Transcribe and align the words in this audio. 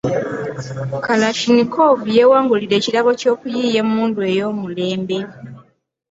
Kalashnikov 1.05 1.97
yeewangulira 2.17 2.73
ekirabo 2.79 3.09
ky’okuyiiya 3.19 3.79
emmundu 3.83 4.19
ey’omulembe. 4.31 5.19